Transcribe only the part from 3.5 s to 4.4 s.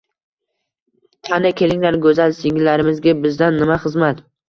nima xizmat